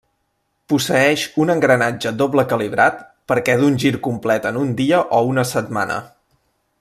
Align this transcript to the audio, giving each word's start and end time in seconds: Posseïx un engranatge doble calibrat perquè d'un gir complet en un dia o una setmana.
Posseïx 0.71 1.25
un 1.43 1.51
engranatge 1.55 2.13
doble 2.23 2.45
calibrat 2.55 3.05
perquè 3.33 3.57
d'un 3.61 3.77
gir 3.85 3.93
complet 4.11 4.49
en 4.53 4.61
un 4.65 4.73
dia 4.83 5.03
o 5.19 5.25
una 5.35 5.49
setmana. 5.55 6.01